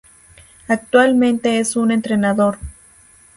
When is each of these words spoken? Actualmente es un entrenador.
Actualmente 0.67 1.59
es 1.59 1.75
un 1.75 1.91
entrenador. 1.91 2.57